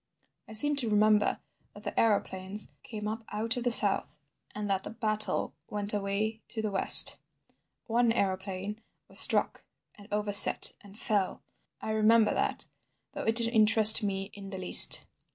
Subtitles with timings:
[0.47, 1.41] "I seem to remember
[1.75, 4.17] that the aeroplanes came up out of the south,
[4.55, 7.19] and that the battle went away to the west.
[7.85, 11.43] One aeroplane was struck, and overset and fell.
[11.81, 15.05] I remember that—though it didn't interest me in the least.